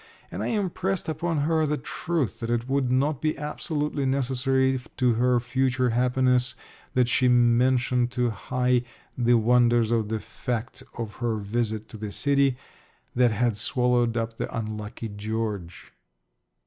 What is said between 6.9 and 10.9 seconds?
that she mention to Hi the wonders or the fact